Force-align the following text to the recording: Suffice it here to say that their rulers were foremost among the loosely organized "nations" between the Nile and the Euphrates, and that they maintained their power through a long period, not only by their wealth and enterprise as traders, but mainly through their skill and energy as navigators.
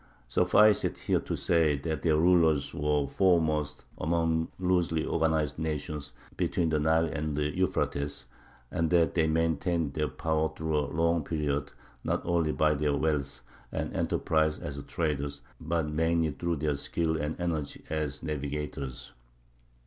Suffice 0.27 0.83
it 0.83 0.97
here 0.97 1.19
to 1.19 1.35
say 1.35 1.77
that 1.77 2.01
their 2.01 2.17
rulers 2.17 2.73
were 2.73 3.05
foremost 3.05 3.85
among 3.99 4.47
the 4.57 4.65
loosely 4.65 5.05
organized 5.05 5.59
"nations" 5.59 6.11
between 6.37 6.69
the 6.69 6.79
Nile 6.79 7.05
and 7.05 7.37
the 7.37 7.55
Euphrates, 7.55 8.25
and 8.71 8.89
that 8.89 9.13
they 9.13 9.27
maintained 9.27 9.93
their 9.93 10.07
power 10.07 10.51
through 10.55 10.75
a 10.75 10.89
long 10.89 11.23
period, 11.23 11.71
not 12.03 12.25
only 12.25 12.51
by 12.51 12.73
their 12.73 12.97
wealth 12.97 13.41
and 13.71 13.93
enterprise 13.95 14.57
as 14.57 14.81
traders, 14.85 15.41
but 15.59 15.87
mainly 15.87 16.31
through 16.31 16.55
their 16.55 16.77
skill 16.77 17.21
and 17.21 17.39
energy 17.39 17.83
as 17.91 18.23
navigators. 18.23 19.11